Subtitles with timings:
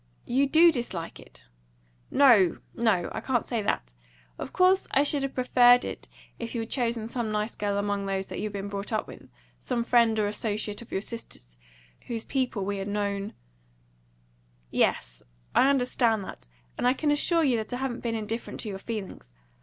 [0.25, 1.45] "You do dislike it!"
[2.09, 3.11] "No no!
[3.13, 3.93] I can't say that.
[4.39, 6.07] Of course I should have preferred it
[6.39, 9.07] if you had chosen some nice girl among those that you had been brought up
[9.07, 9.29] with
[9.59, 11.55] some friend or associate of your sisters,
[12.07, 13.33] whose people we had known"
[14.85, 15.21] "Yes,
[15.53, 16.47] I understand that,
[16.79, 19.29] and I can assure you that I haven't been indifferent to your feelings.